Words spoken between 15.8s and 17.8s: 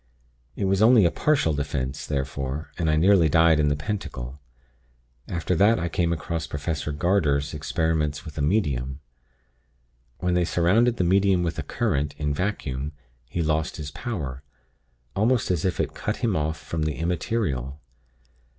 cut him off from the Immaterial.